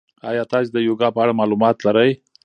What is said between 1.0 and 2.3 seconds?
په اړه معلومات لرئ؟